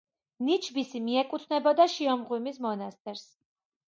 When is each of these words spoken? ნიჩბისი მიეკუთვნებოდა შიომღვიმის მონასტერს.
ნიჩბისი 0.45 1.01
მიეკუთვნებოდა 1.03 1.87
შიომღვიმის 1.97 2.57
მონასტერს. 2.67 3.23